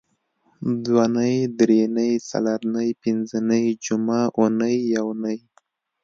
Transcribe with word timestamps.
دونۍ 0.83 1.35
درېنۍ 1.57 2.11
څلرنۍ 2.29 2.89
پینځنۍ 3.01 3.65
جمعه 3.85 4.21
اونۍ 4.37 4.75
یونۍ 4.95 5.39